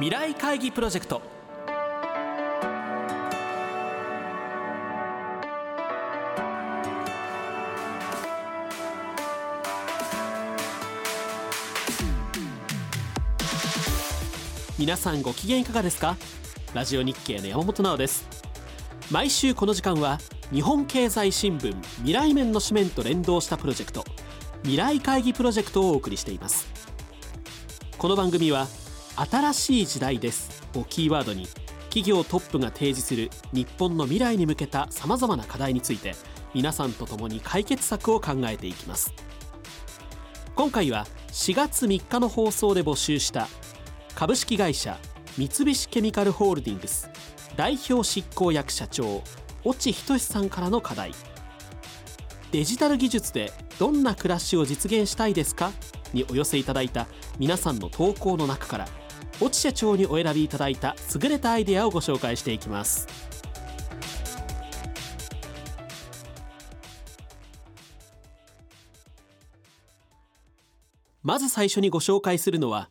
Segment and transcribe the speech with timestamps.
[0.00, 1.22] 未来会議プロジェクト。
[14.76, 16.16] 皆さんご機嫌いかがですか？
[16.74, 18.26] ラジオ日経の山本直です。
[19.12, 20.18] 毎週この時間は
[20.50, 24.04] 日本経済新聞未来面の紙面と連動したプロジェクト
[24.62, 26.66] 未来会議プロジェクトをお送りしています。
[27.96, 28.66] この番組は
[29.16, 30.62] 新しい時代です。
[30.74, 31.46] をキーワードに
[31.84, 36.14] 企業トップが提示する日本の未来に向けたさまざまな課題について
[36.52, 39.14] 皆さんと共に解決策を考えていきます。
[40.56, 43.48] 今回は4月3日の放送で募集した
[44.14, 44.98] 株式会社
[45.36, 47.08] 三菱ケミカルホールディングス
[47.56, 49.22] 代表執行役社長
[49.64, 51.12] 越智仁さんからの課題。
[52.50, 55.72] デジタル技術でどんな暮らしを実現したいですか？
[56.12, 57.08] にお寄せいただいた
[57.38, 58.88] 皆さんの投稿の中から
[59.40, 63.06] 越智社長にお選びいただいた優れたアイデアをご紹介していきます。
[71.22, 72.90] まず最初にご紹介するのは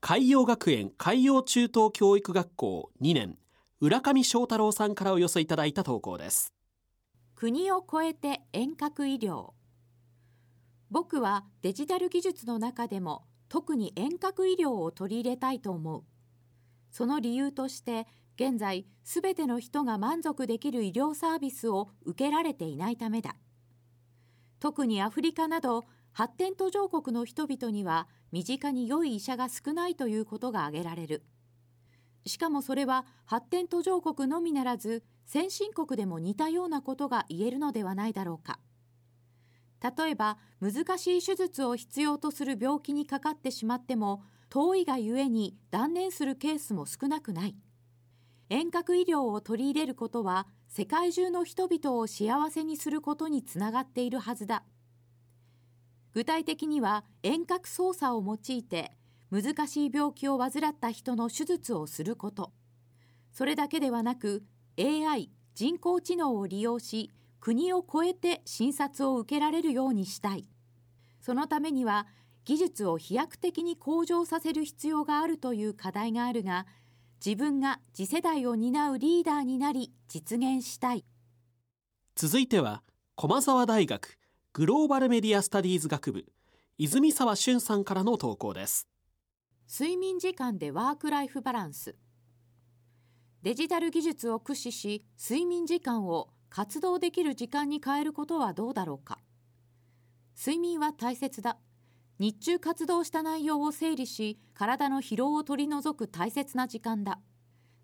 [0.00, 3.36] 海洋学園海洋中等教育学校2年
[3.80, 6.52] 浦上翔太郎さんからお寄せいただいた投稿です。
[7.36, 9.52] 国を超えて遠隔医療。
[10.90, 16.04] 僕はデジタル技術の中でも特に遠隔医療を取り入れたいと思う。
[16.90, 18.06] その理由として
[18.36, 23.34] 現在すべての人が満足できる医療サービスを受けられていないためだ。
[24.60, 31.24] 特にアフリカなど発展途上国の人々には身近に良い医者が少ないということが挙げられる。
[32.26, 38.60] しかもそれは発展途上国のみならず先進国でも似たようなことが言えるのではないだろうか。
[39.82, 47.56] 例えば難しい手術を必要とする病気にかかってしまっても遠いがゆえに断念するケースも少なくない。
[48.50, 54.64] 遠隔医療を取り入れることは世界中の人々を幸せにすることにつながっているはずだ。
[56.12, 58.92] 具体的には遠隔操作を用いて
[59.30, 62.52] 難しい病気を患った人の手術をすること。
[63.32, 64.42] それだけではなく
[64.78, 70.48] AI 人工知能を利用し国を超えて診察を受けられるようにしたい。
[71.20, 72.06] そのためには
[72.44, 76.66] 技術を飛躍的に向上させる必要があるという課題があるが
[77.24, 81.04] 自分が次世代を担うリーダーになり実現したい。
[82.16, 82.82] 続いては
[83.16, 84.18] 駒澤大学
[84.52, 86.24] グローバルメディアスタディーズ学部
[86.78, 88.88] 泉沢俊さんからの投稿です。
[89.70, 91.94] 睡眠時間でワークライフバランス。
[93.42, 99.18] デジタル技術を駆使し睡眠時間を活動できる時間に変えることはどうだろうか。
[100.36, 101.58] 睡眠は大切だ。
[102.18, 107.20] 日中活動した内容を整理し体の疲労を取り除く大切な時間だ。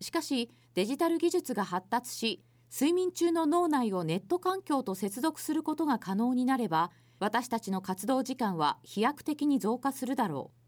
[0.00, 2.42] しかしデジタル技術が発達し
[2.72, 10.58] 睡眠中の脳内をネット環境と接続することが可能になれば私たちの活動時間は飛躍的に増加するだろう。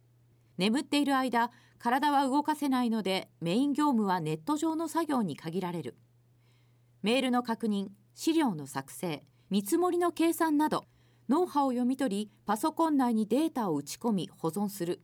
[0.59, 5.97] 眠っている間体は動かせないのでメイン業務はネット上の作業に限られる。
[7.05, 10.87] メールの確認資料の作成見積もりの計算など
[11.29, 15.03] ノウハウを読み取りパソコン内にデータを打ち込み保存する。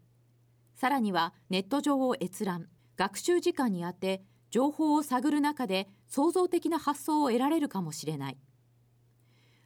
[0.74, 8.38] さらにはネット上を閲覧学習時間にあて情報を探る中で創造的な発想を得られるかもしれない。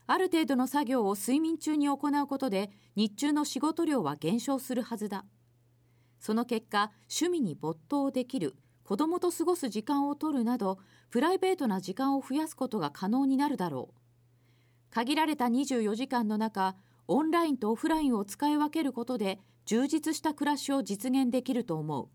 [0.08, 5.24] ある程度の作業を睡眠中に行うことで日中の仕事量は減少するはずだ。
[6.18, 8.56] その結果趣味に没頭できる。
[8.84, 10.78] 子供と過ごす時間を取るなど
[11.10, 14.00] プライベートな時間を増やすことが可能になるだろう。
[14.90, 16.76] 限られた24時間の中
[17.08, 22.08] オンラインとオフラインを使い分けることで充実した暮らしを実現できると思う。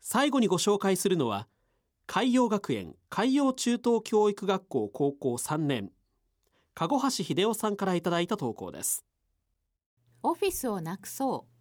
[0.00, 1.48] 最後にご紹介するのは
[2.06, 5.90] 海洋学園海洋中等教育学校高校3年
[6.74, 9.04] 籠橋秀夫さんからいただいた投稿です。
[10.22, 11.55] オフィスをなくそう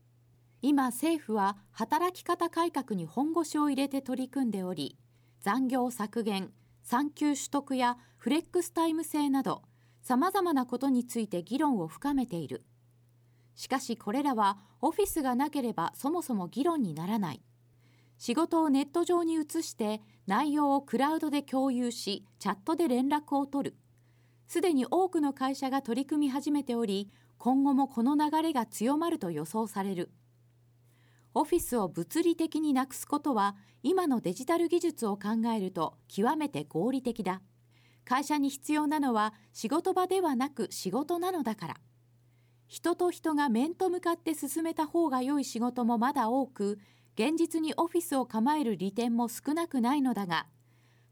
[0.68, 4.98] 今政府は働き方改革に本腰を入れて取り組んでおり
[5.40, 6.50] 残業削減
[6.82, 9.62] 産休取得やフレックスタイム制など
[10.02, 12.66] さまざまなことについて議論を深めている。
[13.54, 17.44] しかしこれらはオフィスがなければそもそも議論にならない。
[18.18, 23.78] 仕事をネット上に移して内容をクラウドで共有しチャットで連絡を取る。
[24.48, 30.10] すでに多くの会社が取り組み始めており今後もこの流れが強まると予想される。
[31.38, 37.42] オフィスを物理的になくすことは今のデジタル技術を考えると極めて合理的だ。
[38.06, 41.76] 会社に必要なのは仕事場ではなく仕事なのだから。
[42.68, 46.80] 人と人が面と向かって進めた方が良い仕事もまだ多く
[47.16, 50.48] 現実にオフィスを構える利点も少なくないのだが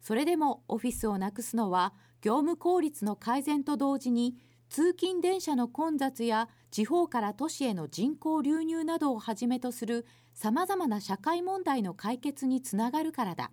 [0.01, 4.35] それでもオフィスをなくすのは業務効率の改善と同時に
[4.73, 13.51] 通勤電車の混雑や地方から都市への人口流入などをはじめとするさまざまな社会問題の解決につながるからだ。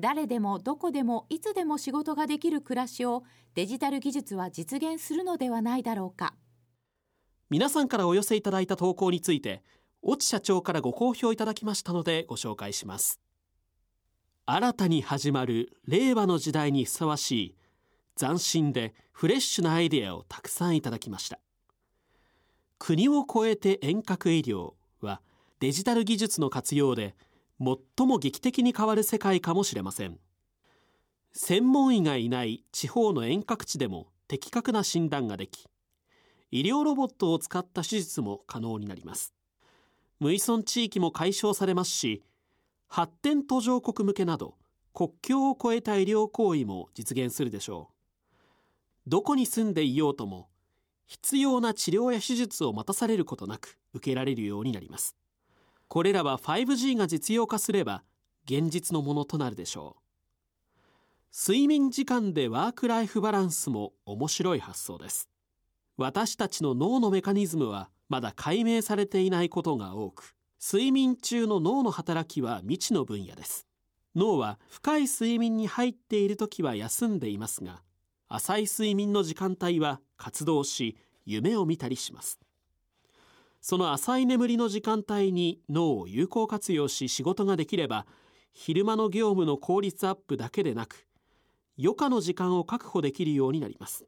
[0.00, 3.24] 誰でもどこでもいつでも仕事ができる暮らしを
[3.54, 6.32] デジタル技術は実現するのではないだろうか。
[7.50, 9.62] 皆さんからお寄せいただいた投稿について
[10.02, 13.20] 越智社長からご好評いただきましたのでご紹介します。
[14.46, 17.54] 新たに始まる令和の時代にふさわしい
[18.18, 21.38] 斬新でフレッシュなアイデアをたくさんいただきました。
[22.78, 25.20] 国を超えて遠隔医療は
[25.60, 27.14] デジタル技術の活用で
[27.60, 30.18] 最も劇的に変わる世界かもしれません。
[31.32, 35.66] 専門医がいない地方の遠隔地でも的確な診断ができ
[36.52, 39.34] 医療ロボットを使った手術も可能になります。
[40.20, 42.22] 無依存地域も解消されますし
[42.86, 44.54] 発展途上国向けなど
[44.92, 47.93] 国境を越えた医療行為も実現するでしょう。
[49.06, 50.48] どこに住んでいようとも
[51.06, 55.16] 必要な治療や手術を待たされることなく受けられるようになります。
[55.88, 58.02] これらは 5G が実用化すれば
[58.46, 60.04] 現実のものとなるでしょう。
[61.36, 65.28] 睡眠時間でワークライフバランスも面白い発想です。
[65.96, 73.66] 私たちの脳のメカニズムはまだ解明されていないことが多く睡眠中の脳の働きは未知の分野です。
[74.16, 77.82] 脳は深い睡眠に入っている時は休んでいますが
[78.34, 82.40] 浅い睡眠の時間帯は活動し夢を見たりします。
[83.60, 88.06] その浅い眠りの時間帯に脳を有効活用し仕事ができれば
[88.52, 91.06] 昼間の業務の効率アップだけでなく
[91.78, 94.04] 余暇の時間を確保できるようになります。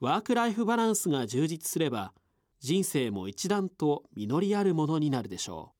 [0.00, 2.12] ワークライフバランスが充実すれば
[2.58, 5.72] 人生も一段と実りあるものになるでしょ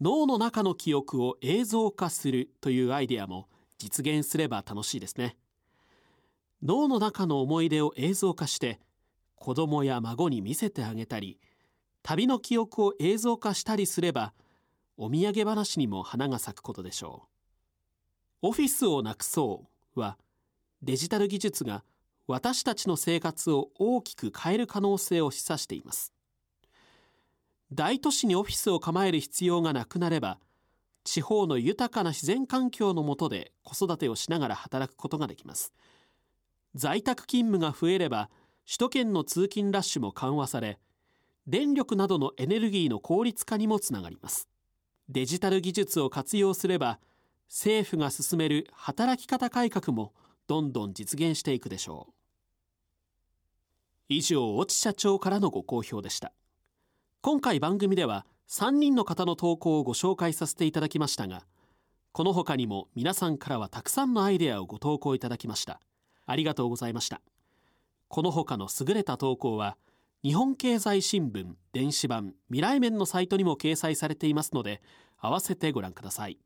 [0.00, 0.04] う。
[0.04, 3.46] 脳の中の記憶を映像化するというアイデアも
[3.78, 5.36] 実現すれば楽しいですね。
[6.62, 8.80] 脳の中の思い出を映像化して
[9.34, 11.38] 子供や孫に見せてあげたり
[12.02, 14.32] 旅の記憶を映像化したりすれば
[14.96, 17.24] お土産話にも花が咲くことでしょ
[18.42, 18.48] う。
[18.48, 20.18] オフィスをなくそうは
[20.82, 21.84] デジタル技術が
[22.26, 26.12] 私たちの生活を大きく変える可能性を示唆しています。
[27.72, 30.38] 大都市にオフィスを構える必要がなくなれば
[31.04, 35.72] 地方の豊かな自然環境の下で子育てをしながら働くことができます。
[36.74, 38.30] 在宅勤務が増えれば
[38.66, 40.78] 首都圏の通勤ラッシュも緩和され
[41.46, 44.48] 電力などのエネルギーの効率化にもつながります。
[45.08, 47.00] デジタル技術を活用すれば
[47.48, 50.14] 政府が進める働き方改革も
[50.46, 52.12] どんどん実現していくでしょう。
[54.08, 56.32] 以上越智社長からのご好評でした。
[57.20, 61.44] 今回番組では3人の方の投稿をご紹介させていただきましたが
[62.12, 65.80] この他にも皆さんからはたくさんのアイデアをご投稿いただきました。
[66.26, 67.20] ありがとうございました。
[68.08, 69.76] この他の優れた投稿は
[70.22, 74.82] 日本経済新聞電子版未来面のサイトにも掲載されていますので
[75.18, 76.38] 合わせてご覧ください。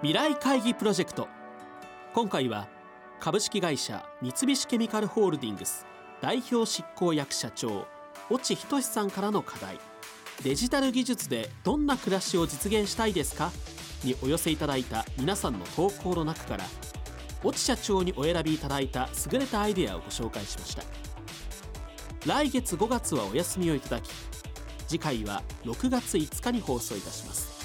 [0.00, 1.28] 未来会議プロジェクト。
[2.14, 2.68] 今回は
[3.20, 5.84] 株式会社三菱ケミカルホールディングス
[6.22, 7.86] 代表執行役社長
[8.30, 9.78] 越智仁さんからの課題。
[10.44, 13.50] デジタル技術でどんな暮らしを実現したいですか？
[14.04, 16.64] にお寄せいただいた皆さんの投稿の中から
[17.44, 20.82] 越智社長にお選びいただいた優れたアイデアをご紹介しました。
[22.26, 24.10] 来月5月はお休みをいただき
[24.86, 27.57] 次回は6月5日に放送いたします。